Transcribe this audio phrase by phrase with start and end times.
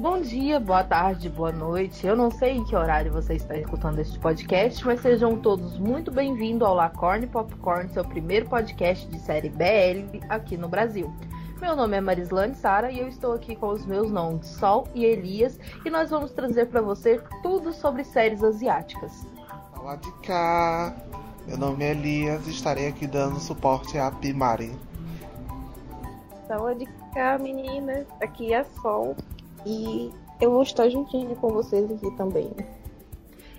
[0.00, 2.04] Bom dia, boa tarde, boa noite.
[2.04, 6.10] Eu não sei em que horário você está escutando este podcast, mas sejam todos muito
[6.10, 11.14] bem-vindos ao Lacorne Popcorn, seu primeiro podcast de série BL aqui no Brasil.
[11.60, 15.04] Meu nome é Marislane Sara e eu estou aqui com os meus nomes Sol e
[15.04, 19.24] Elias e nós vamos trazer para você tudo sobre séries asiáticas.
[19.78, 20.92] Olá de cá,
[21.46, 24.72] meu nome é Elias e estarei aqui dando suporte à Pimari.
[26.48, 28.06] Saúde cá, meninas.
[28.20, 29.14] Aqui é Sol
[29.64, 30.10] e
[30.40, 32.50] eu vou estar juntinho com vocês aqui também.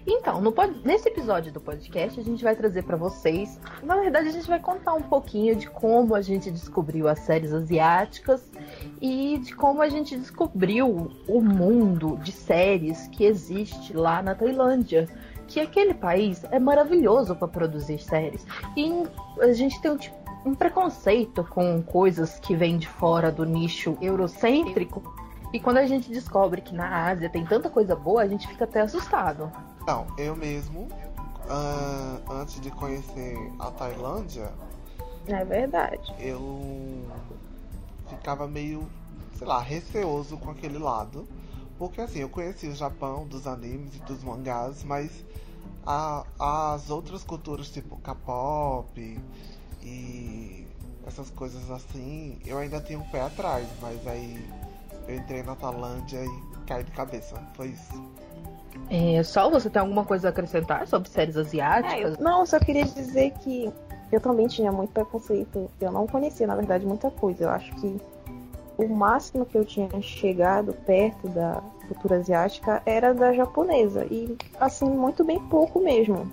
[0.05, 0.53] Então, no,
[0.84, 3.57] nesse episódio do podcast, a gente vai trazer para vocês.
[3.81, 7.53] Na verdade, a gente vai contar um pouquinho de como a gente descobriu as séries
[7.53, 8.52] asiáticas
[9.02, 15.08] e de como a gente descobriu o mundo de séries que existe lá na Tailândia.
[15.47, 18.45] Que aquele país é maravilhoso para produzir séries.
[18.75, 18.91] E
[19.39, 23.97] a gente tem um, tipo, um preconceito com coisas que vêm de fora do nicho
[24.02, 25.23] eurocêntrico
[25.53, 28.63] e quando a gente descobre que na Ásia tem tanta coisa boa, a gente fica
[28.63, 29.52] até assustado.
[29.86, 30.88] Não, eu mesmo,
[31.45, 34.52] uh, antes de conhecer a Tailândia.
[35.28, 36.11] É verdade.
[36.17, 37.05] Eu
[38.09, 38.89] ficava meio,
[39.38, 41.28] sei lá, receoso com aquele lado.
[41.78, 45.23] Porque assim, eu conheci o Japão dos animes e dos mangás, mas
[45.85, 49.19] a, as outras culturas tipo K-pop
[49.81, 50.67] e
[51.06, 54.50] essas coisas assim, eu ainda tinha um pé atrás, mas aí
[55.08, 57.36] eu entrei na Tailândia e caí de cabeça.
[57.56, 58.14] Foi isso.
[58.90, 61.94] É, Sol, você tem alguma coisa a acrescentar sobre séries asiáticas?
[61.94, 63.72] É, eu, não, só queria dizer que
[64.12, 65.70] eu também tinha muito preconceito.
[65.80, 67.46] Eu não conhecia, na verdade, muita coisa.
[67.46, 68.00] Eu acho que
[68.78, 74.06] o máximo que eu tinha chegado perto da cultura asiática era da japonesa.
[74.09, 76.31] E, assim, muito bem pouco mesmo.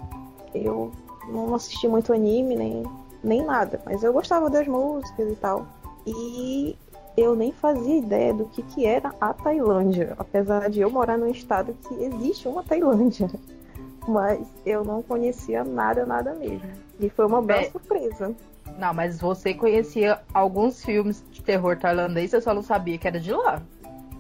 [0.55, 0.93] Eu
[1.29, 2.83] não assisti muito anime, nem,
[3.23, 3.81] nem nada.
[3.85, 5.67] Mas eu gostava das músicas e tal.
[6.07, 6.77] E
[7.17, 11.29] eu nem fazia ideia do que, que era a Tailândia, apesar de eu morar num
[11.31, 13.31] estado que existe uma Tailândia.
[14.09, 16.69] Mas eu não conhecia nada, nada mesmo.
[16.99, 17.71] E foi uma bela é.
[17.71, 18.35] surpresa.
[18.79, 23.21] Não, mas você conhecia alguns filmes de terror tailandês, você só não sabia que era
[23.21, 23.61] de lá.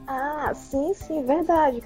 [0.06, 1.82] Ah, sim, sim, verdade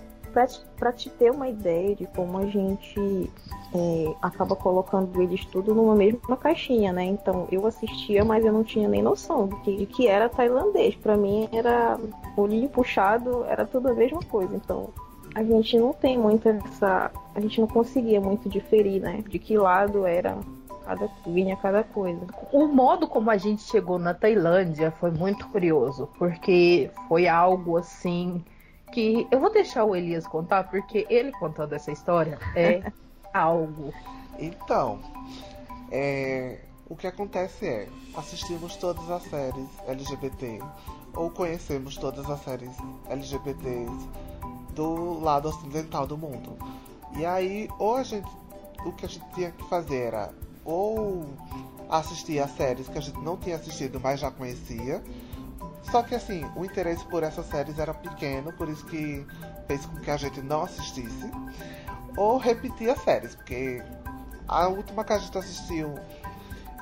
[0.77, 3.31] para te ter uma ideia de como a gente
[3.75, 7.05] é, acaba colocando eles tudo numa mesma caixinha, né?
[7.05, 10.95] Então eu assistia, mas eu não tinha nem noção de que, de que era tailandês.
[10.97, 11.99] Para mim era
[12.37, 14.55] olhinho puxado, era tudo a mesma coisa.
[14.55, 14.91] Então
[15.35, 17.11] a gente não tem muito essa.
[17.35, 19.23] A gente não conseguia muito diferir, né?
[19.29, 20.39] De que lado era
[20.85, 22.21] cada, vinha cada coisa.
[22.53, 28.45] O modo como a gente chegou na Tailândia foi muito curioso, porque foi algo assim
[28.95, 32.93] que eu vou deixar o Elias contar, porque ele contando essa história é
[33.35, 33.93] algo.
[34.39, 35.01] Então,
[35.91, 40.61] é, o que acontece é, assistimos todas as séries LGBT,
[41.13, 42.71] ou conhecemos todas as séries
[43.09, 44.09] LGBTs
[44.77, 46.57] do lado ocidental do mundo.
[47.17, 48.31] E aí, ou a gente,
[48.87, 50.33] o que a gente tinha que fazer era
[50.65, 51.27] ou
[51.91, 55.03] assistir a séries que a gente não tinha assistido, mas já conhecia,
[55.91, 59.27] só que assim, o interesse por essas séries era pequeno, por isso que
[59.67, 61.31] fez com que a gente não assistisse.
[62.17, 63.83] Ou repetir as séries, porque
[64.47, 65.95] a última que a gente assistiu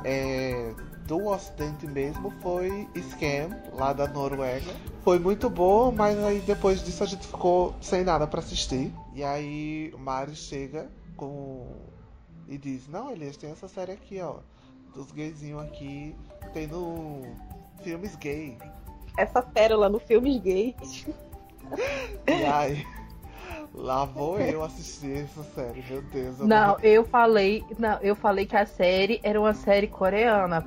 [0.05, 0.75] é,
[1.07, 4.73] do Ocidente mesmo foi Scam, lá da Noruega.
[5.03, 8.93] Foi muito boa, mas aí depois disso a gente ficou sem nada para assistir.
[9.15, 11.67] E aí o Mari chega com
[12.49, 14.37] e diz: Não, Elias, tem essa série aqui, ó.
[14.95, 16.15] Dos gayzinhos aqui,
[16.53, 17.23] tendo
[17.83, 18.59] filmes gay
[19.17, 21.07] essa pérola no filmes gays.
[22.27, 22.87] E aí,
[23.75, 26.39] lá vou eu assistir essa série, meu Deus.
[26.39, 30.65] Eu não, não, eu falei, não, eu falei que a série era uma série coreana.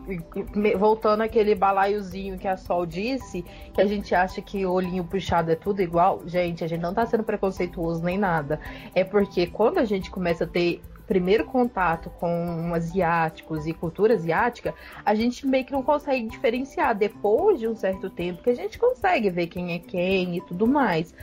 [0.78, 5.52] Voltando aquele balaiozinho que a Sol disse, que a gente acha que o olhinho puxado
[5.52, 6.22] é tudo igual.
[6.26, 8.60] Gente, a gente não tá sendo preconceituoso nem nada.
[8.94, 14.74] É porque quando a gente começa a ter primeiro contato com asiáticos e cultura asiática,
[15.06, 16.96] a gente meio que não consegue diferenciar.
[16.96, 20.68] Depois de um certo tempo, que a gente consegue ver quem é quem e tudo
[20.68, 21.14] mais.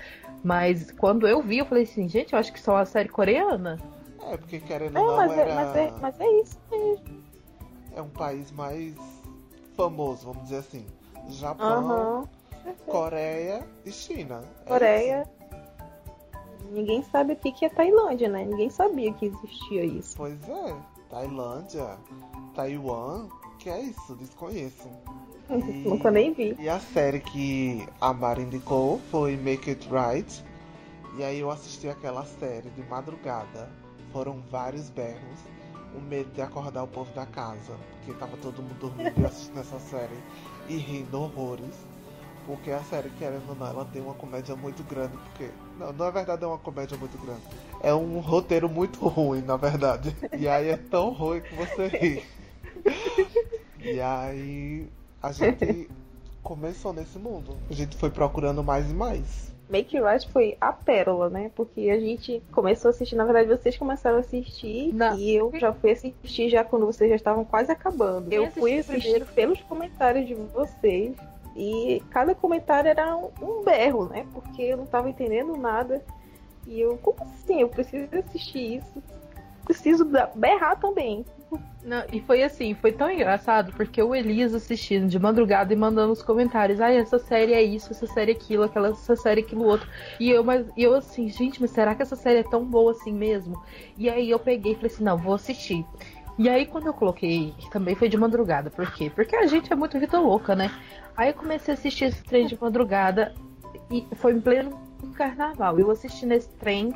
[0.42, 3.78] Mas quando eu vi, eu falei assim, gente, eu acho que só a série coreana.
[4.28, 5.50] É, porque querendo ou não, mas, era...
[5.50, 7.22] é, mas, é, mas é isso mesmo.
[7.94, 8.94] É um país mais
[9.76, 10.86] famoso, vamos dizer assim.
[11.28, 12.28] Japão,
[12.64, 12.74] uhum.
[12.86, 14.42] Coreia e China.
[14.64, 15.30] É Coreia,
[16.72, 18.44] Ninguém sabe o que é Tailândia, né?
[18.46, 20.16] Ninguém sabia que existia isso.
[20.16, 20.74] Pois é,
[21.10, 21.98] Tailândia,
[22.54, 23.28] Taiwan,
[23.58, 24.16] que é isso?
[24.16, 24.88] Desconheço.
[25.50, 26.56] E, Nunca nem vi.
[26.58, 30.44] E a série que a Mari indicou foi Make It Right.
[31.18, 33.68] E aí eu assisti aquela série de madrugada.
[34.12, 35.40] Foram vários berros.
[35.94, 37.76] O medo de acordar o povo da casa.
[37.98, 40.16] Porque tava todo mundo dormindo e assistindo essa série.
[40.70, 41.74] E rindo horrores.
[42.46, 45.16] Porque a série, querendo ou não, ela tem uma comédia muito grande.
[45.16, 45.50] Porque.
[45.78, 47.42] Não, não é verdade, é uma comédia muito grande.
[47.82, 50.16] É um roteiro muito ruim, na verdade.
[50.36, 52.24] E aí é tão ruim que você ri.
[53.84, 54.86] E aí
[55.20, 55.90] a gente
[56.40, 57.56] começou nesse mundo.
[57.68, 59.52] A gente foi procurando mais e mais.
[59.68, 61.50] Make Right foi a pérola, né?
[61.56, 65.16] Porque a gente começou a assistir, na verdade vocês começaram a assistir Não.
[65.16, 68.28] e eu já fui assistir já quando vocês já estavam quase acabando.
[68.28, 69.26] Quem Eu fui assistir primeiro?
[69.26, 71.16] pelos comentários de vocês
[71.56, 74.26] e cada comentário era um, um berro, né?
[74.32, 76.04] Porque eu não tava entendendo nada
[76.66, 77.60] e eu, como assim?
[77.60, 79.02] Eu preciso assistir isso.
[79.64, 80.04] Preciso
[80.34, 81.24] berrar também.
[81.84, 86.12] Não, e foi assim, foi tão engraçado, porque o Elias assistindo de madrugada e mandando
[86.12, 89.44] os comentários, ai, essa série é isso, essa série é aquilo, aquela, essa série é
[89.44, 89.88] aquilo outro.
[90.18, 92.92] E eu, mas, e eu assim, gente, mas será que essa série é tão boa
[92.92, 93.60] assim mesmo?
[93.98, 95.84] E aí eu peguei e falei assim, não, vou assistir.
[96.38, 99.10] E aí quando eu coloquei, também foi de madrugada, por quê?
[99.14, 100.70] Porque a gente é muito vida louca, né?
[101.16, 103.34] Aí eu comecei a assistir esse trem de madrugada
[103.90, 104.80] e foi em pleno
[105.14, 105.78] carnaval.
[105.78, 106.94] Eu assisti nesse trem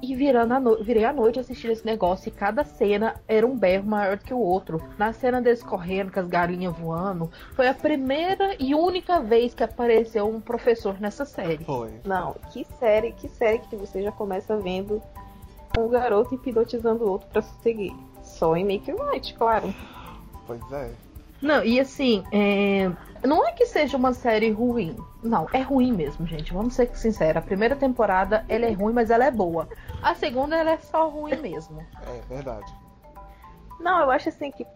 [0.00, 0.82] e virando a no...
[0.82, 4.32] virei à noite assistindo esse negócio e cada cena era um berro maior do que
[4.32, 4.80] o outro.
[4.96, 9.62] Na cena deles correndo com as galinhas voando, foi a primeira e única vez que
[9.62, 11.64] apareceu um professor nessa série.
[11.64, 12.00] Foi.
[12.04, 15.02] Não, que série, que série que você já começa vendo
[15.76, 17.94] um garoto hipnotizando o outro pra seguir.
[18.22, 19.74] Só em Make It Right, claro.
[20.46, 20.90] Pois é.
[21.40, 22.90] Não, e assim, é,
[23.24, 24.96] não é que seja uma série ruim.
[25.22, 26.52] Não, é ruim mesmo, gente.
[26.52, 27.42] Vamos ser sinceros.
[27.42, 29.68] A primeira temporada ela é ruim, mas ela é boa.
[30.02, 31.80] A segunda ela é só ruim mesmo.
[32.02, 32.72] É verdade.
[33.80, 34.66] Não, eu acho assim que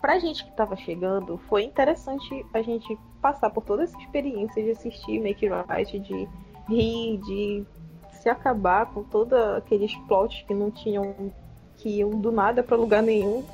[0.00, 4.70] pra gente que tava chegando, foi interessante a gente passar por toda essa experiência de
[4.70, 6.28] assistir Make It Right, de
[6.68, 7.66] rir, de
[8.12, 11.32] se acabar com todos aqueles plots que não tinham,
[11.76, 13.44] que iam do nada pra lugar nenhum.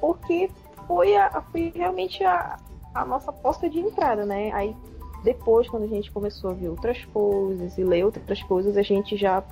[0.00, 0.50] Porque
[0.86, 2.58] foi, a, foi realmente a,
[2.94, 4.52] a nossa porta de entrada, né?
[4.52, 4.76] Aí
[5.24, 9.16] depois, quando a gente começou a ver outras coisas e ler outras coisas, a gente
[9.16, 9.42] já,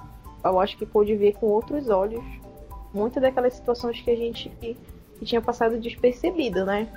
[0.44, 2.22] eu acho que pôde ver com outros olhos
[2.92, 4.76] muitas daquelas situações que a gente que
[5.24, 6.88] tinha passado despercebida, né?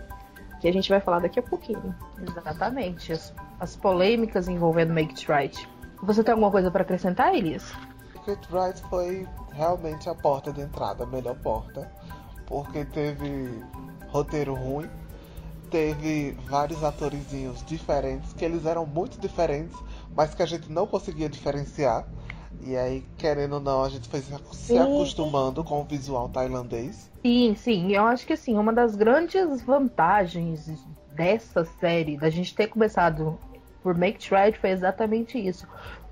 [0.60, 1.96] Que a gente vai falar daqui a pouquinho.
[2.22, 3.14] Exatamente.
[3.14, 5.70] As, as polêmicas envolvendo Make It Right.
[6.04, 7.74] Você tem alguma coisa para acrescentar, Elias?
[8.26, 11.92] Secret Right foi realmente a porta de entrada, a melhor porta.
[12.48, 13.64] Porque teve
[14.08, 14.90] roteiro ruim,
[15.76, 19.78] teve vários atorizinhos diferentes, que eles eram muito diferentes,
[20.16, 22.08] mas que a gente não conseguia diferenciar.
[22.62, 27.12] E aí, querendo ou não, a gente foi se acostumando com o visual tailandês.
[27.22, 27.92] Sim, sim.
[27.92, 30.66] Eu acho que assim, uma das grandes vantagens
[31.12, 33.38] dessa série, da gente ter começado
[33.84, 35.68] por Make Right, foi exatamente isso.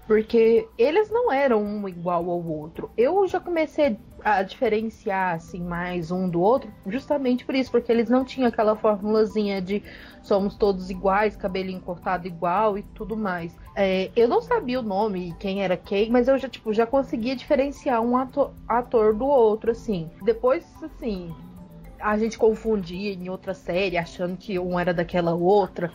[0.06, 2.92] Porque eles não eram um igual ao outro.
[2.98, 8.10] Eu já comecei a diferenciar assim mais um do outro, justamente por isso, porque eles
[8.10, 9.84] não tinham aquela formulazinha de
[10.22, 13.56] somos todos iguais, cabelinho cortado igual e tudo mais.
[13.76, 16.86] É, eu não sabia o nome e quem era quem, mas eu já tipo já
[16.86, 20.10] conseguia diferenciar um ator, ator do outro assim.
[20.24, 21.36] Depois assim,
[22.00, 25.92] a gente confundia em outra série, achando que um era daquela outra.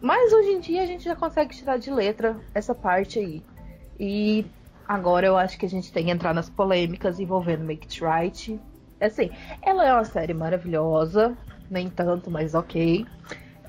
[0.00, 3.42] Mas hoje em dia a gente já consegue tirar de letra essa parte aí.
[3.98, 4.46] E
[4.88, 8.60] agora eu acho que a gente tem que entrar nas polêmicas envolvendo Make It Right.
[9.00, 9.30] Assim,
[9.62, 11.36] ela é uma série maravilhosa,
[11.70, 13.06] nem tanto, mas ok.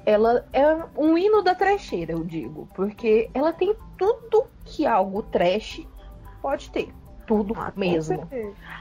[0.06, 0.66] Ela é
[0.98, 5.85] um hino da trecheira, eu digo, porque ela tem tudo que algo trash
[6.42, 6.92] pode ter.
[7.28, 8.28] Tudo Ah, mesmo.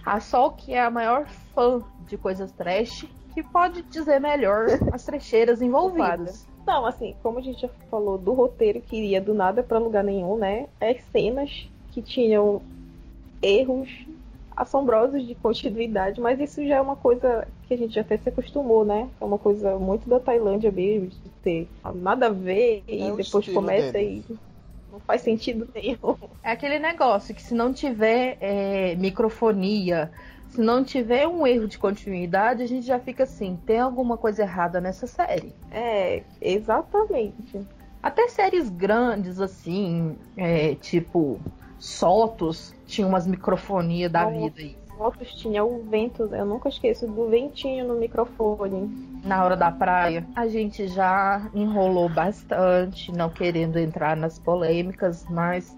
[0.06, 5.04] A Sol, que é a maior fã de coisas trash, que pode dizer melhor as
[5.04, 6.48] trecheiras envolvidas.
[6.66, 10.04] Não, assim, como a gente já falou do roteiro que iria do nada pra lugar
[10.04, 10.68] nenhum, né?
[10.80, 11.68] As cenas
[11.98, 12.62] que tinham
[13.42, 13.88] erros
[14.56, 18.28] assombrosos de continuidade, mas isso já é uma coisa que a gente já até se
[18.28, 19.08] acostumou, né?
[19.20, 23.48] É uma coisa muito da Tailândia mesmo, de ter nada a ver e É depois
[23.48, 24.24] começa deles.
[24.28, 24.36] e
[24.90, 25.98] não faz sentido nenhum.
[26.42, 30.10] É aquele negócio que se não tiver é, microfonia,
[30.48, 34.42] se não tiver um erro de continuidade, a gente já fica assim, tem alguma coisa
[34.42, 35.54] errada nessa série.
[35.70, 37.60] É, exatamente.
[38.02, 41.40] Até séries grandes, assim, é, tipo
[41.78, 44.76] Sotos, tinha umas microfonias da vida aí.
[44.96, 49.20] Fotos tinha o vento, eu nunca esqueço do ventinho no microfone.
[49.24, 55.76] Na hora da praia, a gente já enrolou bastante, não querendo entrar nas polêmicas, mas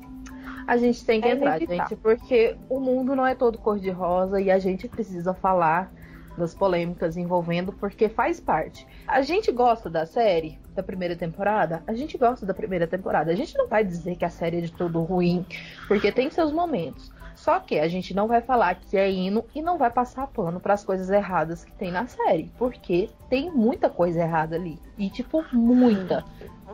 [0.67, 4.51] a gente tem que É entrar, gente, porque o mundo não é todo cor-de-rosa e
[4.51, 5.93] a gente precisa falar
[6.37, 8.87] das polêmicas envolvendo, porque faz parte.
[9.07, 13.31] A gente gosta da série, da primeira temporada, a gente gosta da primeira temporada.
[13.31, 15.45] A gente não vai dizer que a série é de todo ruim,
[15.89, 17.13] porque tem seus momentos.
[17.41, 20.61] Só que a gente não vai falar que é hino e não vai passar pano
[20.61, 24.79] para as coisas erradas que tem na série, porque tem muita coisa errada ali.
[24.99, 26.23] E tipo, muita.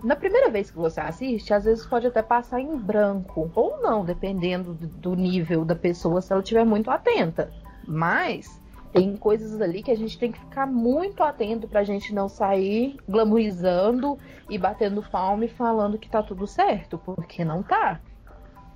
[0.02, 4.04] Na primeira vez que você assiste, às vezes pode até passar em branco ou não,
[4.04, 7.48] dependendo do nível da pessoa, se ela estiver muito atenta.
[7.86, 8.60] Mas
[8.96, 12.96] tem coisas ali que a gente tem que ficar muito atento pra gente não sair
[13.06, 18.00] glamourizando e batendo palma e falando que tá tudo certo, porque não tá.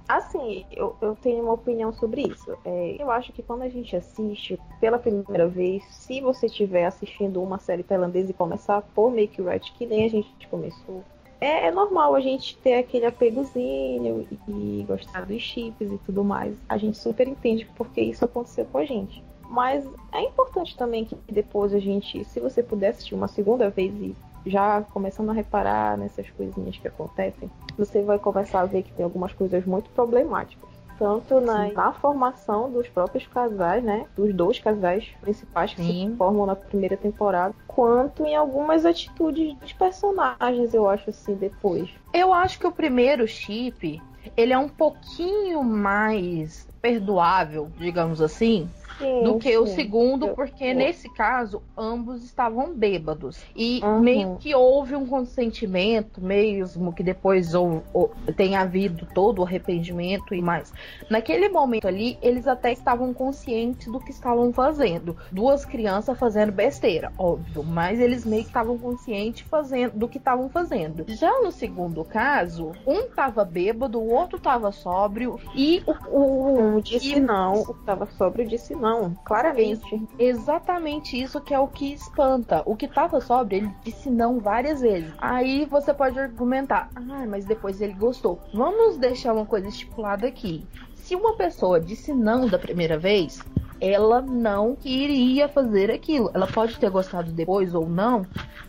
[0.06, 2.54] Assim, eu, eu tenho uma opinião sobre isso.
[2.64, 7.42] É, eu acho que quando a gente assiste pela primeira vez, se você estiver assistindo
[7.42, 11.02] uma série tailandesa e começar por Make Right, que nem a gente começou,
[11.40, 16.22] é, é, normal a gente ter aquele apegozinho e, e gostar dos chips e tudo
[16.22, 16.54] mais.
[16.68, 19.24] A gente super entende porque isso aconteceu com a gente.
[19.50, 23.92] Mas é importante também que depois a gente, se você puder assistir uma segunda vez
[24.00, 24.14] e
[24.46, 29.04] já começando a reparar nessas coisinhas que acontecem, você vai começar a ver que tem
[29.04, 30.70] algumas coisas muito problemáticas.
[30.96, 34.06] Tanto na, na formação dos próprios casais, né?
[34.14, 36.10] Dos dois casais principais que Sim.
[36.10, 41.88] se formam na primeira temporada, quanto em algumas atitudes dos personagens, eu acho assim, depois.
[42.12, 44.00] Eu acho que o primeiro chip,
[44.36, 48.68] ele é um pouquinho mais perdoável, digamos assim,
[49.00, 49.56] sim, do que sim.
[49.56, 53.42] o segundo, porque eu, nesse caso ambos estavam bêbados.
[53.56, 54.00] E uhum.
[54.00, 60.34] meio que houve um consentimento, mesmo que depois ou, ou, tenha havido todo o arrependimento
[60.34, 60.72] e mais.
[61.08, 65.16] Naquele momento ali, eles até estavam conscientes do que estavam fazendo.
[65.32, 70.48] Duas crianças fazendo besteira, óbvio, mas eles meio que estavam conscientes fazendo, do que estavam
[70.48, 71.04] fazendo.
[71.08, 76.80] Já no segundo caso, um tava bêbado, o outro tava sóbrio e o, o um
[76.80, 77.20] disse e...
[77.20, 78.89] não, o que tava sóbrio disse não
[79.24, 80.06] claramente.
[80.18, 82.62] Exatamente isso que é o que espanta.
[82.66, 85.12] O que tava sóbrio, ele disse não várias vezes.
[85.18, 88.40] Aí você pode argumentar, ah, mas depois ele gostou.
[88.52, 90.66] Vamos deixar uma coisa estipulada aqui.
[90.94, 93.42] Se uma pessoa disse não da primeira vez,
[93.80, 96.30] ela não queria fazer aquilo.
[96.34, 98.26] Ela pode ter gostado depois ou não.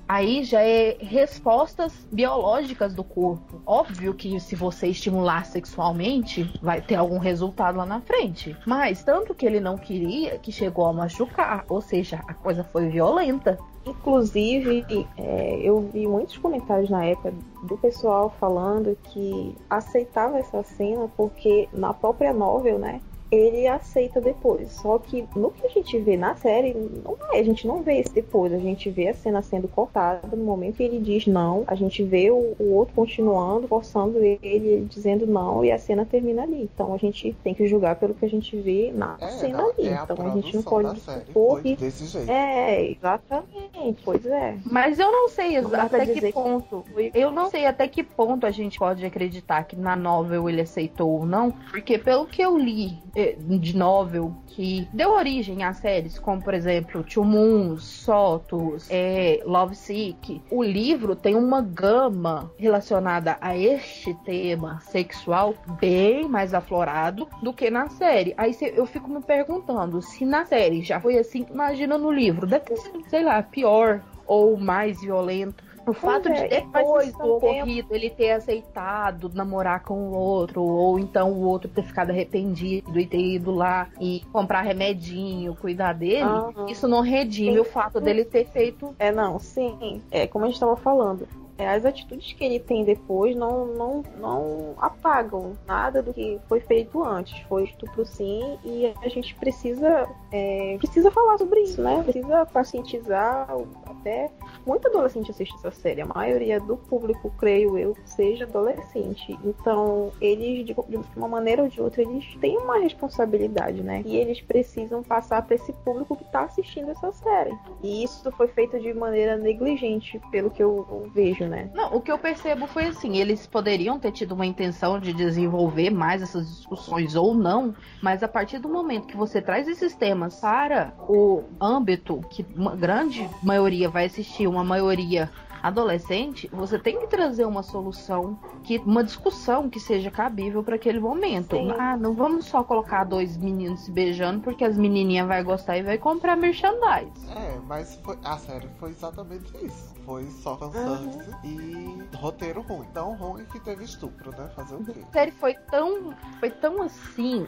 [0.07, 3.61] Aí já é respostas biológicas do corpo.
[3.65, 8.57] Óbvio que se você estimular sexualmente, vai ter algum resultado lá na frente.
[8.65, 11.65] Mas tanto que ele não queria que chegou a machucar.
[11.69, 13.57] Ou seja, a coisa foi violenta.
[13.85, 14.85] Inclusive,
[15.17, 21.67] é, eu vi muitos comentários na época do pessoal falando que aceitava essa cena porque
[21.73, 23.01] na própria novel, né,
[23.31, 24.73] ele aceita depois.
[24.73, 27.99] Só que no que a gente vê na série, não é, a gente não vê
[27.99, 28.51] esse depois.
[28.51, 31.63] A gente vê a cena sendo cortada no momento que ele diz não.
[31.67, 36.05] A gente vê o, o outro continuando, forçando ele, ele, dizendo não, e a cena
[36.05, 36.69] termina ali.
[36.73, 39.69] Então a gente tem que julgar pelo que a gente vê na é, cena não,
[39.69, 39.87] ali.
[39.87, 41.75] É então a, a gente não pode supor que.
[41.77, 42.29] Desse jeito.
[42.29, 44.01] É, exatamente.
[44.03, 44.57] Pois é.
[44.65, 46.83] Mas eu não sei até que ponto.
[46.93, 47.11] Que...
[47.13, 51.09] Eu não sei até que ponto a gente pode acreditar que na novel ele aceitou
[51.09, 51.51] ou não.
[51.71, 52.99] Porque pelo que eu li
[53.37, 59.75] de novel que deu origem a séries como, por exemplo, Two Moons, Sotos, é, Love
[59.75, 60.41] Sick.
[60.49, 67.69] O livro tem uma gama relacionada a este tema sexual bem mais aflorado do que
[67.69, 68.33] na série.
[68.37, 72.65] Aí eu fico me perguntando se na série já foi assim, imagina no livro, deve
[72.65, 75.70] ter sido, sei lá, pior ou mais violento.
[75.85, 77.95] O fato é, de depois do ocorrido tempo...
[77.95, 83.05] ele ter aceitado namorar com o outro, ou então o outro ter ficado arrependido e
[83.05, 86.67] ter ido lá e comprar remedinho, cuidar dele, uhum.
[86.67, 87.59] isso não redime sim.
[87.59, 88.95] o fato dele ter feito.
[88.99, 90.01] É, não, sim.
[90.11, 91.27] É como a gente estava falando.
[91.61, 96.59] É, as atitudes que ele tem depois não, não, não apagam nada do que foi
[96.59, 97.39] feito antes.
[97.47, 102.01] Foi estupro sim, e a gente precisa, é, precisa falar sobre isso, né?
[102.03, 103.47] Precisa pacientizar
[103.85, 104.31] até
[104.65, 106.01] muito adolescente assiste essa série.
[106.01, 109.37] A maioria do público, creio eu, seja adolescente.
[109.43, 110.75] Então, eles, de,
[111.15, 114.03] uma maneira ou de outra, eles têm uma responsabilidade, né?
[114.05, 117.51] E eles precisam passar para esse público que está assistindo essa série.
[117.83, 121.69] E isso foi feito de maneira negligente, pelo que eu vejo, né?
[121.73, 125.89] Não, o que eu percebo foi assim, eles poderiam ter tido uma intenção de desenvolver
[125.89, 130.39] mais essas discussões ou não, mas a partir do momento que você traz esses temas
[130.39, 135.29] para o âmbito que uma grande maioria vai assistir, uma maioria
[135.61, 140.99] adolescente, você tem que trazer uma solução, que uma discussão que seja cabível para aquele
[140.99, 141.55] momento.
[141.55, 141.71] Sim.
[141.77, 145.83] Ah, não vamos só colocar dois meninos se beijando porque as menininhas vai gostar e
[145.83, 147.11] vai comprar merchandise.
[147.35, 149.93] É, mas foi, a série foi exatamente isso.
[150.05, 152.09] Foi só fanservice uhum.
[152.11, 152.87] e roteiro ruim.
[152.93, 154.49] Tão ruim que teve estupro, né?
[154.55, 155.03] Fazer o quê?
[155.09, 157.47] A série foi tão, foi tão assim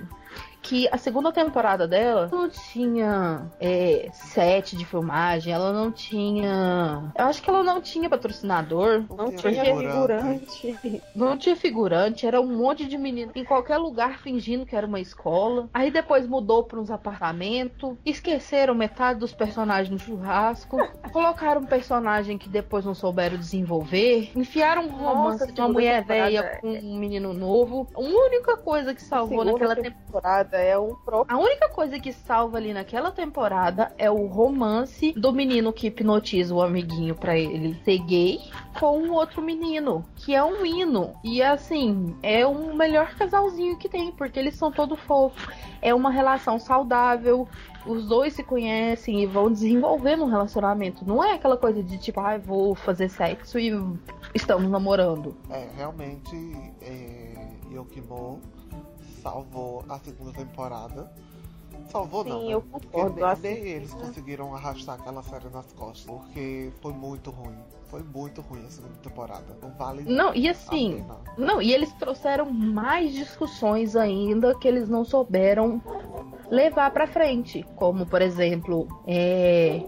[0.64, 7.12] que a segunda temporada dela não tinha é, set de filmagem, ela não tinha.
[7.16, 9.04] Eu acho que ela não tinha patrocinador.
[9.10, 10.62] Não tinha tinha figurante.
[10.62, 11.04] figurante.
[11.14, 15.02] Não tinha figurante, era um monte de menino em qualquer lugar fingindo que era uma
[15.02, 15.68] escola.
[15.74, 20.78] Aí depois mudou para uns apartamentos, esqueceram metade dos personagens no churrasco,
[21.12, 26.04] colocaram um personagem que depois não souberam desenvolver, enfiaram um romance Nossa, de uma mulher
[26.06, 27.88] velha é- com um menino novo.
[27.96, 30.58] A única coisa que salvou naquela temporada.
[30.58, 31.36] é um próprio.
[31.36, 36.54] A única coisa que salva ali naquela temporada é o romance do menino que hipnotiza
[36.54, 38.40] o amiguinho pra ele ser gay
[38.80, 41.14] com um outro menino, que é um hino.
[41.24, 45.44] E assim, é o melhor casalzinho que tem, porque eles são todo fofos.
[45.82, 47.48] É uma relação saudável.
[47.86, 51.06] Os dois se conhecem e vão desenvolvendo um relacionamento.
[51.06, 53.72] Não é aquela coisa de tipo, ah, vou fazer sexo e
[54.34, 55.36] estamos namorando.
[55.50, 56.36] É, realmente,
[56.82, 58.40] é, Yokimo
[59.22, 61.12] salvou a segunda temporada.
[61.90, 62.54] Salvou não, Sim, né?
[62.54, 63.16] eu Porque concordo.
[63.16, 67.58] nem, Assim, nem eles conseguiram arrastar aquela série nas costas, porque foi muito ruim.
[67.88, 69.58] Foi muito ruim a segunda temporada.
[69.62, 71.06] Não vale Não, e assim.
[71.38, 75.80] Não, e eles trouxeram mais discussões ainda que eles não souberam
[76.54, 79.82] levar pra frente, como por exemplo, é,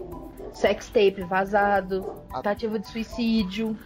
[0.52, 2.04] sex tape vazado,
[2.34, 3.78] tentativa de suicídio,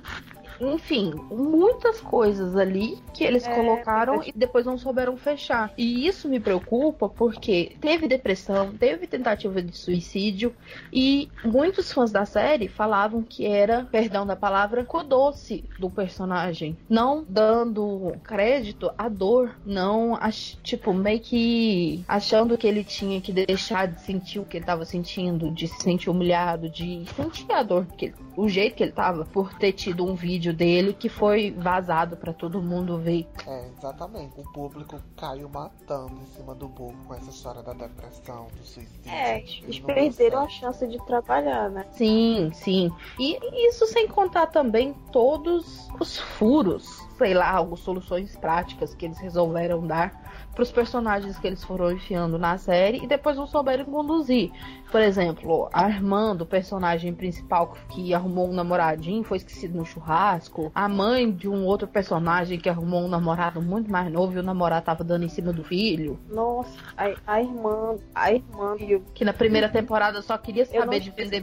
[0.60, 5.72] enfim, muitas coisas ali que eles É, colocaram e depois não souberam fechar.
[5.76, 10.54] E isso me preocupa porque teve depressão, teve tentativa de suicídio
[10.92, 17.24] e muitos fãs da série falavam que era, perdão da palavra, codoce do personagem, não
[17.28, 23.86] dando crédito à dor, não ach- tipo meio que achando que ele tinha que deixar
[23.88, 27.86] de sentir o que ele tava sentindo, de se sentir humilhado, de sentir a dor
[27.96, 31.50] que ele- o jeito que ele tava por ter tido um vídeo dele que foi
[31.50, 33.26] vazado pra todo mundo ver.
[33.46, 34.40] É, exatamente.
[34.40, 39.10] O público caiu matando em cima do boco com essa história da depressão, do suicídio.
[39.10, 41.84] é, eles perderam a chance de trabalhar, né?
[41.92, 42.90] Sim, sim.
[43.18, 46.86] E isso sem contar também todos os furos,
[47.20, 52.38] sei lá, algumas soluções práticas que eles resolveram dar pros personagens que eles foram enfiando
[52.38, 54.50] na série e depois não souberam conduzir.
[54.90, 60.72] Por exemplo, a irmã do personagem principal que arrumou um namoradinho foi esquecido no churrasco.
[60.74, 64.42] A mãe de um outro personagem que arrumou um namorado muito mais novo e o
[64.42, 66.18] namorado tava dando em cima do filho.
[66.28, 71.00] Nossa, a, a irmã, a irmã do Que na primeira temporada só queria eu saber
[71.00, 71.40] de vender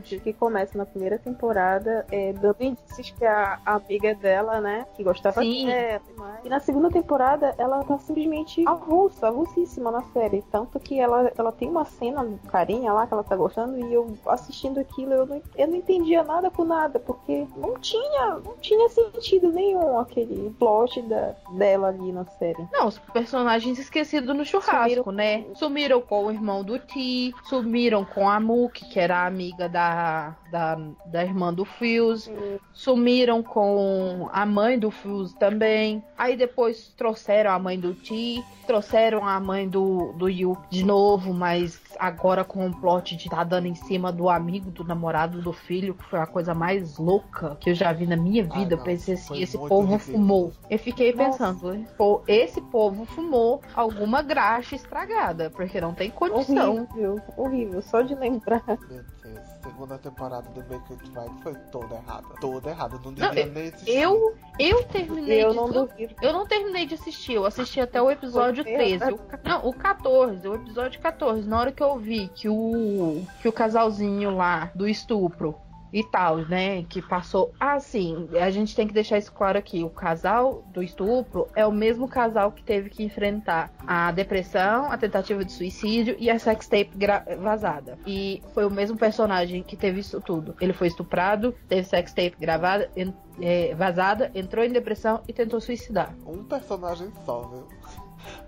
[0.00, 4.86] tio que começa na primeira temporada é, dando indícios que a, a amiga dela, né,
[4.96, 5.66] que Sim.
[5.66, 6.00] dela
[6.44, 10.42] e na segunda temporada ela tá simplesmente avulsa, avulsíssima na série.
[10.50, 14.16] Tanto que ela, ela tem uma cena carinha lá que ela tá gostando e eu
[14.26, 18.88] assistindo aquilo eu não, eu não entendia nada com nada, porque não tinha, não tinha
[18.88, 22.66] sentido nenhum aquele plot da, dela ali na série.
[22.72, 25.12] Não, os personagens esquecidos no churrasco, Sumiram.
[25.12, 25.44] né?
[25.54, 30.78] Sumiram com o irmão do Ti, sumiram com a Mook, que era amiga da, da,
[31.06, 32.32] da irmã do Fuse,
[32.72, 34.90] sumiram com a mãe do
[35.38, 36.02] Também.
[36.16, 41.32] Aí depois trouxeram a mãe do Ti, trouxeram a mãe do, do Yu de novo,
[41.34, 45.52] mas agora com o plot de tá dando em cima do amigo do namorado do
[45.52, 48.76] filho, que foi a coisa mais louca que eu já vi na minha Ah, vida.
[48.76, 50.16] não, eu pensei assim, esse povo ridículo.
[50.18, 50.52] fumou.
[50.68, 51.52] Eu fiquei Nossa.
[51.52, 51.86] pensando,
[52.26, 56.86] esse povo fumou alguma graxa estragada, porque não tem condição.
[56.90, 58.62] Horrível, horrível, só de lembrar.
[58.66, 62.26] Meu Deus, segunda temporada do Make It Right foi toda errada.
[62.40, 62.96] Toda errada.
[63.04, 63.90] Não Não, devia nem existir.
[63.96, 66.14] Eu, eu terminei Eu de não eu, duvido.
[66.22, 68.98] eu não terminei de assistir, eu assisti até o episódio Foi mesmo?
[68.98, 69.14] 13.
[69.14, 71.48] O- não, o 14, o episódio 14.
[71.48, 75.56] Na hora que eu vi que o que o casalzinho lá do estupro
[75.92, 77.52] e tal, né, que passou.
[77.58, 79.82] Ah, sim, a gente tem que deixar isso claro aqui.
[79.82, 84.96] O casal do estupro é o mesmo casal que teve que enfrentar a depressão, a
[84.96, 86.92] tentativa de suicídio e a sextape
[87.40, 87.98] vazada.
[88.06, 90.54] E foi o mesmo personagem que teve isso tudo.
[90.60, 96.14] Ele foi estuprado, teve sextape gravada, en- é, vazada, entrou em depressão e tentou suicidar,
[96.26, 97.66] Um personagem só, viu?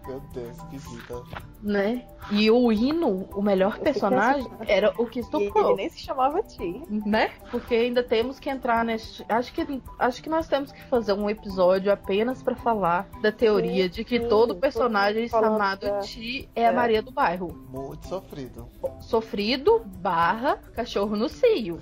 [0.06, 1.22] Meu Deus, que vida.
[1.62, 2.06] né?
[2.30, 5.66] E o Hino, o melhor personagem, era o que E estuprou.
[5.68, 6.82] ele nem se chamava Ti.
[6.88, 7.30] né?
[7.50, 9.24] Porque ainda temos que entrar neste.
[9.28, 13.84] Acho que, acho que nós temos que fazer um episódio apenas pra falar da teoria
[13.84, 16.74] Sim, de que sim, todo personagem chamado da- Ti é a é.
[16.74, 17.48] Maria do Bairro.
[17.70, 18.66] Muito sofrido.
[19.00, 21.78] Sofrido barra cachorro no cio.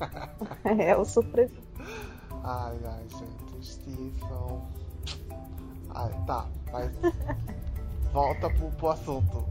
[0.64, 1.54] É, o surpresa.
[2.42, 3.64] Ai, ai, gente.
[3.66, 4.60] Stephen.
[5.94, 6.90] Ai, tá, mas.
[8.12, 9.44] Volta pro, pro assunto.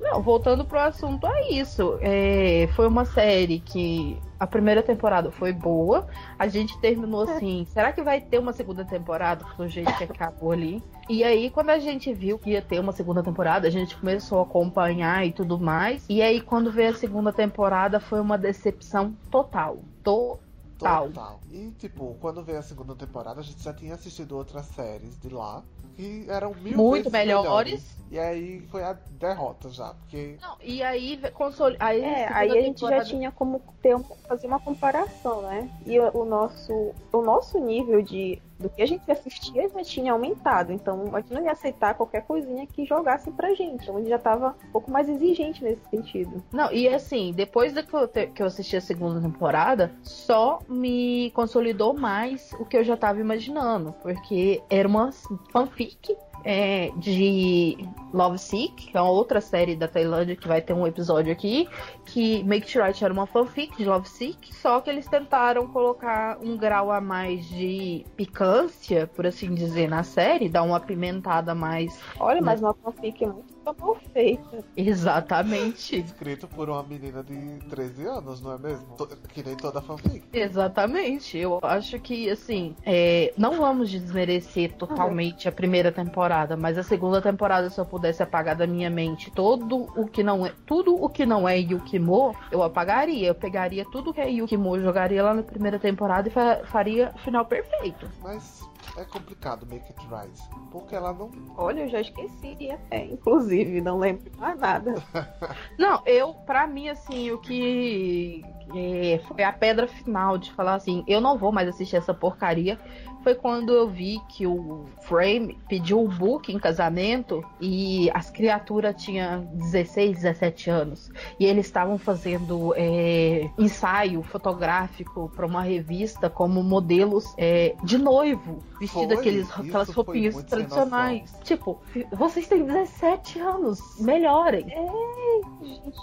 [0.00, 1.98] Não, voltando pro assunto, é isso.
[2.02, 6.06] É, foi uma série que a primeira temporada foi boa.
[6.38, 7.66] A gente terminou assim.
[7.70, 10.82] Será que vai ter uma segunda temporada do jeito que acabou ali?
[11.08, 14.40] E aí, quando a gente viu que ia ter uma segunda temporada, a gente começou
[14.40, 16.04] a acompanhar e tudo mais.
[16.08, 19.78] E aí, quando veio a segunda temporada, foi uma decepção total.
[20.04, 20.45] Total.
[20.78, 21.40] Total.
[21.50, 25.28] E, tipo, quando veio a segunda temporada, a gente já tinha assistido outras séries de
[25.30, 25.62] lá
[25.96, 27.96] que eram mil Muito vezes melhores.
[28.10, 31.76] E aí foi a derrota já, porque Não, e aí console...
[31.80, 35.42] aí, É, segunda aí a gente já temporada- tinha como ter um- fazer uma comparação,
[35.42, 35.70] né?
[35.86, 40.12] E o, o nosso o nosso nível de do que a gente assistia já tinha
[40.12, 43.82] aumentado, então a gente não ia aceitar qualquer coisinha que jogasse pra gente.
[43.82, 46.42] Então a gente já tava um pouco mais exigente nesse sentido.
[46.52, 51.94] Não, e assim, depois que eu, que eu assisti a segunda temporada, só me consolidou
[51.94, 53.94] mais o que eu já tava imaginando.
[54.02, 55.10] Porque era uma
[55.52, 56.16] fanfic
[56.46, 57.76] é, de
[58.14, 61.68] Love Sick, que é uma outra série da Tailândia que vai ter um episódio aqui,
[62.04, 66.38] que Make It Right era uma fanfic de Love Sick, só que eles tentaram colocar
[66.40, 72.00] um grau a mais de picância, por assim dizer, na série, dar uma apimentada mais.
[72.20, 74.64] Olha, mas uma fanfic é muito mal feita.
[74.76, 75.96] Exatamente.
[76.06, 78.86] escrito por uma menina de 13 anos, não é mesmo?
[79.28, 80.22] Que nem toda fanfic.
[80.32, 81.36] Exatamente.
[81.36, 87.22] Eu acho que, assim, é, não vamos desmerecer totalmente a primeira temporada, mas a segunda
[87.22, 91.08] temporada, se eu pudesse apagar da minha mente todo o que não é, tudo o
[91.08, 93.28] que não é Yukimo, eu apagaria.
[93.28, 97.18] Eu pegaria tudo que é Yukimo, jogaria lá na primeira temporada e fa- faria o
[97.18, 98.06] final perfeito.
[98.22, 100.42] Mas é complicado Make It Right.
[100.70, 101.30] Porque ela não.
[101.56, 104.94] Olha, eu já esqueci até, inclusive, não lembro mais nada.
[105.78, 108.42] Não, eu, pra mim, assim, o que
[108.74, 112.78] é, foi a pedra final de falar assim, eu não vou mais assistir essa porcaria,
[113.26, 118.94] foi quando eu vi que o Frame pediu o book em casamento e as criaturas
[119.02, 121.10] tinham 16, 17 anos.
[121.40, 128.60] E eles estavam fazendo é, ensaio fotográfico para uma revista como modelos é, de noivo,
[128.78, 131.34] vestido Foi, aqueles, isso aquelas roupinhas tradicionais.
[131.42, 131.80] Tipo,
[132.12, 134.68] vocês têm 17 anos, melhorem.
[134.68, 135.25] Gente,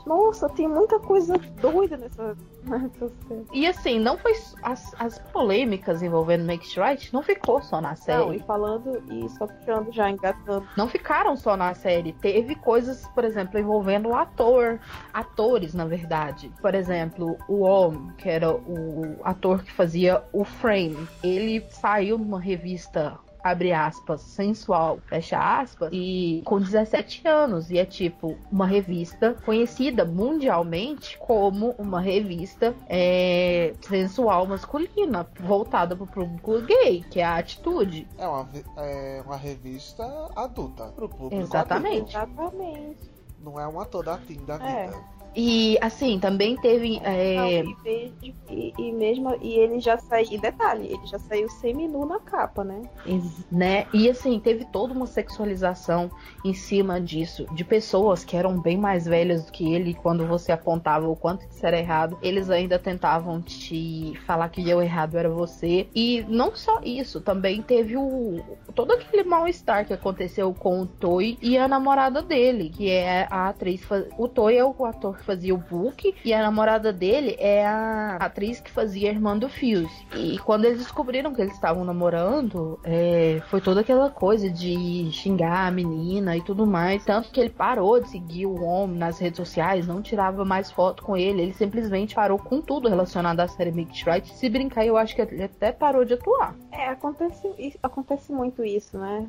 [0.06, 3.46] nossa, tem muita coisa doida nessa, nessa série.
[3.54, 7.96] E assim, não foi as, as polêmicas envolvendo Make Right não ficou só na Não,
[7.96, 8.38] série.
[8.38, 10.68] e falando e só puxando já, engatando.
[10.78, 12.14] Não ficaram só na série.
[12.14, 14.80] Teve coisas, por exemplo, envolvendo o ator,
[15.14, 16.52] atores, na verdade.
[16.62, 22.40] Por exemplo, o Om, que era o ator que fazia o Frame, ele saiu numa
[22.40, 27.70] revista abre aspas, sensual, fecha aspas, e com 17 anos.
[27.70, 36.08] E é tipo uma revista conhecida mundialmente como uma revista é, sensual masculina, voltada pro
[36.08, 38.08] público gay, que é a atitude.
[38.18, 40.04] É uma, é uma revista
[40.36, 40.86] adulta.
[40.86, 42.16] Pro público Exatamente.
[42.16, 42.44] adulto.
[42.44, 43.14] Exatamente.
[43.44, 44.14] Não é uma toda
[44.46, 44.90] da É.
[45.36, 47.00] E assim, também teve.
[47.04, 47.50] é, Não,
[47.86, 50.28] e, e, e mesmo e ele já saiu.
[50.32, 52.82] E detalhe, ele já saiu semi-nu na capa, né?
[53.06, 53.88] Ex- né?
[53.94, 56.12] E assim, teve toda uma sexualização
[56.46, 60.26] em cima disso, de pessoas que eram bem mais velhas do que ele, e quando
[60.28, 65.18] você apontava o quanto isso era errado, eles ainda tentavam te falar que o errado
[65.18, 65.88] era você.
[65.96, 68.40] E não só isso, também teve o
[68.76, 73.50] todo aquele mal-estar que aconteceu com o Toy e a namorada dele, que é a
[73.50, 73.82] atriz.
[74.18, 78.18] O Toy é o ator que fazia o Book, e a namorada dele é a
[78.18, 79.92] atriz que fazia a irmã do Fios.
[80.16, 85.68] E quando eles descobriram que eles estavam namorando, é, foi toda aquela coisa de xingar
[85.68, 87.04] a menina e tudo mais.
[87.06, 91.04] Tanto que ele parou de seguir o homem nas redes sociais, não tirava mais foto
[91.04, 91.42] com ele.
[91.42, 94.28] Ele simplesmente parou com tudo relacionado à série It Right.
[94.36, 96.56] Se brincar, eu acho que ele até parou de atuar.
[96.72, 99.28] É, acontece, acontece muito isso, né?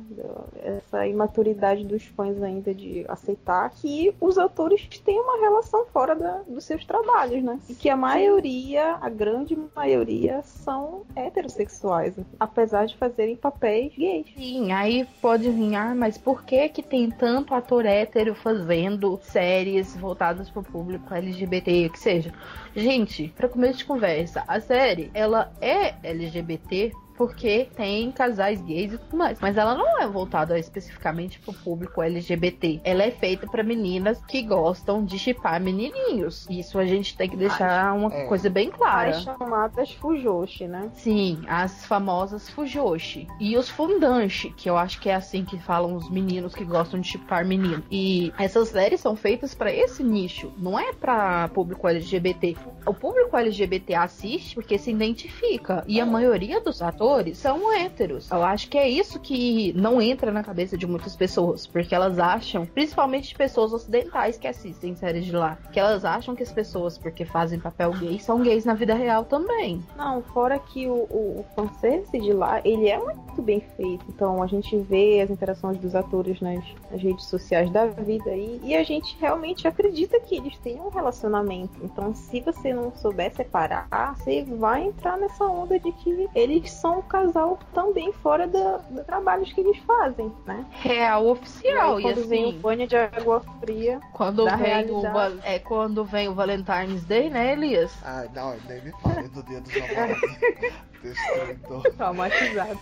[0.61, 6.41] Essa imaturidade dos fãs ainda de aceitar que os atores têm uma relação fora da-
[6.47, 7.59] dos seus trabalhos, né?
[7.69, 14.27] E que a maioria, a grande maioria, são heterossexuais, apesar de fazerem papéis gays.
[14.35, 19.95] Sim, aí pode vir, ah, mas por que que tem tanto ator hétero fazendo séries
[19.95, 22.33] voltadas pro público LGBT, que seja?
[22.75, 28.97] Gente, pra começo de conversa, a série, ela é LGBT porque tem casais gays e
[28.97, 32.81] tudo mais, mas ela não é voltada especificamente pro público LGBT.
[32.83, 36.45] Ela é feita pra meninas que gostam de chipar menininhos.
[36.49, 38.25] Isso a gente tem que deixar uma é.
[38.25, 39.11] coisa bem clara.
[39.11, 40.89] As chamadas fujoshi, né?
[40.93, 43.27] Sim, as famosas Fujoshi.
[43.39, 46.99] E os Fundanshi, que eu acho que é assim que falam os meninos que gostam
[46.99, 47.83] de chipar menino.
[47.91, 52.55] E essas séries são feitas pra esse nicho, não é pra público LGBT.
[52.85, 55.83] O público LGBT assiste porque se identifica.
[55.87, 58.29] E a maioria dos atores atores são héteros.
[58.31, 62.17] Eu acho que é isso que não entra na cabeça de muitas pessoas, porque elas
[62.17, 66.51] acham, principalmente de pessoas ocidentais que assistem séries de lá, que elas acham que as
[66.51, 69.83] pessoas, porque fazem papel gay, são gays na vida real também.
[69.95, 74.05] Não, fora que o, o, o de lá, ele é muito bem feito.
[74.09, 78.75] Então a gente vê as interações dos atores nas, nas redes sociais da vida e
[78.75, 81.73] a gente realmente acredita que eles têm um relacionamento.
[81.83, 86.94] Então se você não souber separar, você vai entrar nessa onda de que eles são
[86.95, 90.65] um casal também fora da, dos trabalhos que eles fazem, né?
[90.71, 91.99] Real oficial.
[91.99, 93.99] E, aí, quando e assim, vem o banho de água fria.
[94.13, 95.13] Quando vem, o, realidade.
[95.13, 97.93] va- é, quando vem o Valentine's Day, né, Elias?
[98.03, 100.21] Ai, não, nem me fale do dia dos namorados.
[101.05, 102.79] Destruidor, Traumatizado.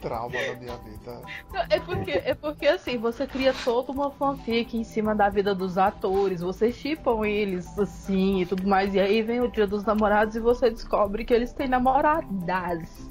[0.00, 1.20] trauma na minha vida.
[1.68, 5.76] É porque, é porque assim, você cria toda uma fanfic em cima da vida dos
[5.76, 10.34] atores, vocês chipam eles assim e tudo mais, e aí vem o dia dos namorados
[10.34, 13.10] e você descobre que eles têm namoradas,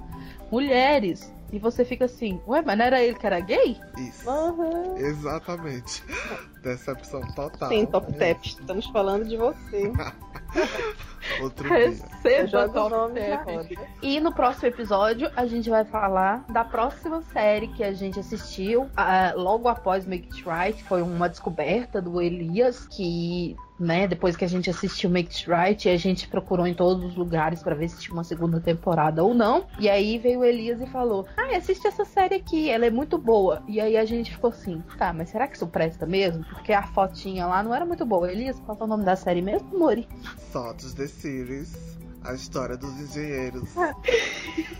[0.51, 1.33] mulheres.
[1.51, 3.79] E você fica assim, ué, mas não era ele que era gay?
[3.97, 4.29] Isso.
[4.29, 4.97] Aham.
[4.97, 6.03] Exatamente.
[6.61, 7.69] Decepção total.
[7.69, 9.91] Sim, Top Tap, estamos falando de você.
[11.41, 11.77] Outro dia.
[11.77, 11.91] Eu
[12.25, 13.77] Receba Top.
[14.01, 18.89] E no próximo episódio a gente vai falar da próxima série que a gente assistiu
[18.95, 20.83] ah, logo após Make It Right.
[20.83, 25.89] Foi uma descoberta do Elias que, né, depois que a gente assistiu Make It Right,
[25.89, 29.33] a gente procurou em todos os lugares pra ver se tinha uma segunda temporada ou
[29.33, 29.65] não.
[29.79, 33.17] E aí veio o Elias e falou: Ah, assiste essa série aqui, ela é muito
[33.17, 33.61] boa.
[33.67, 36.43] E aí a gente ficou assim: Tá, mas será que isso presta mesmo?
[36.45, 38.31] Porque a fotinha lá não era muito boa.
[38.31, 40.07] Elias, qual é o nome da série mesmo, Mori?
[40.51, 41.95] Sotos The Series.
[42.23, 43.69] A história dos engenheiros.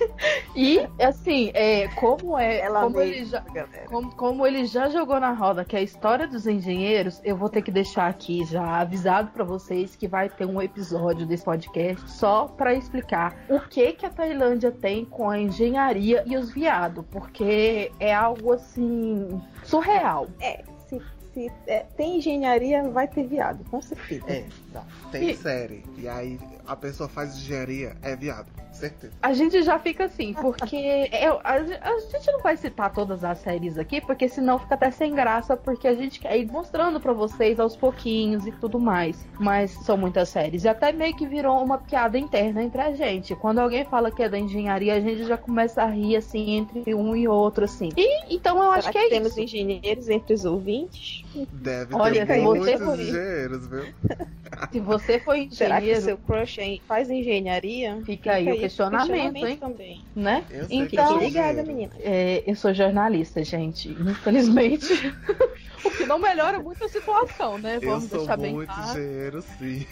[0.56, 2.60] E assim, é, como é.
[2.60, 3.44] Ela como mesma, ele já.
[3.88, 7.50] Como, como ele já jogou na roda que é a história dos engenheiros, eu vou
[7.50, 12.10] ter que deixar aqui já avisado pra vocês que vai ter um episódio desse podcast
[12.10, 17.04] só pra explicar o que que a Tailândia tem com a engenharia e os viados,
[17.12, 20.28] porque é algo assim surreal.
[20.40, 20.64] É,
[21.36, 24.24] se, é, tem engenharia, vai ter viado, com certeza.
[24.28, 24.86] É, não.
[25.12, 25.84] Tem E- série.
[25.98, 28.48] E aí a pessoa faz engenharia, é viado.
[28.76, 29.14] Certeza.
[29.22, 30.76] A gente já fica assim, porque
[31.22, 34.92] eu- a, a gente não vai citar todas as séries aqui, porque senão fica até
[34.92, 39.26] sem graça, porque a gente quer ir mostrando pra vocês aos pouquinhos e tudo mais.
[39.40, 40.64] Mas são muitas séries.
[40.64, 43.36] E até meio que virou uma piada interna entre a gente.
[43.36, 46.94] Quando alguém fala que é da engenharia, a gente já começa a rir assim entre
[46.94, 47.90] um e outro, assim.
[47.98, 49.40] E então eu acho Será que que é temos isso.
[49.42, 51.24] engenheiros entre os ouvintes?
[51.52, 53.86] Deve Olha, ter se você muitos for- engenheiros, viu?
[54.72, 56.58] Se você for Será que engenheiro, seu crush
[56.88, 58.02] faz engenharia?
[58.06, 59.58] Fica aí o questionamento, hein?
[59.58, 60.04] também.
[60.16, 60.44] né?
[60.50, 61.68] Eu Então- eu ligada, engenheiro.
[61.68, 61.94] menina.
[62.00, 63.90] É, eu sou jornalista, gente.
[63.90, 64.94] Infelizmente.
[65.86, 67.78] o que não melhora muito a situação, né?
[67.78, 68.90] Eu Vamos sou deixar bem muito claro.
[68.92, 69.86] engenheiro, sim.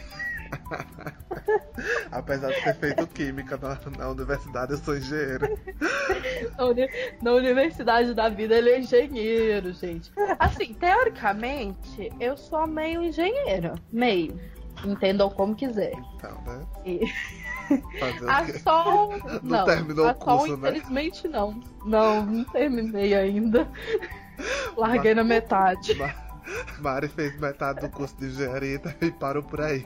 [2.12, 5.48] Apesar de ter feito química na, na universidade, eu sou engenheiro.
[6.58, 6.90] Na, uni-
[7.22, 10.12] na Universidade da Vida ele é engenheiro, gente.
[10.38, 13.74] Assim, teoricamente, eu sou meio engenheira.
[13.92, 14.40] Meio.
[14.86, 15.94] Entendam como quiser.
[16.16, 16.66] Então, né?
[16.86, 17.00] E-
[18.00, 18.60] Fazer A?
[18.60, 19.14] Sol.
[19.44, 20.70] Não Não, terminou a o curso, Sol, né?
[20.70, 21.60] infelizmente, não.
[21.86, 23.68] Não, não terminei ainda.
[24.78, 25.94] Larguei na metade.
[25.96, 26.14] Ma-
[26.80, 29.86] Mari fez metade do curso de engenharia e parou por aí.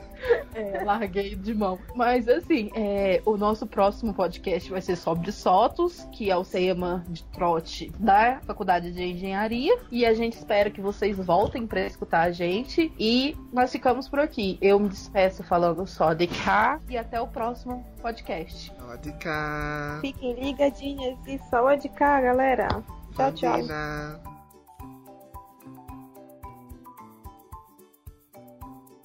[0.54, 1.78] É, larguei de mão.
[1.96, 7.06] Mas assim, é, o nosso próximo podcast vai ser sobre Sotos, que é o tema
[7.08, 9.78] de trote da Faculdade de Engenharia.
[9.91, 12.91] E a gente espera que vocês voltem para escutar a gente.
[12.98, 14.58] E nós ficamos por aqui.
[14.62, 18.72] Eu me despeço falando só de cá e até o próximo podcast.
[18.74, 20.00] Pode cá.
[20.02, 22.67] Fiquem ligadinhas e saúde cá, galera.
[23.15, 23.52] Tchau, tchau.
[23.52, 24.37] Bandina.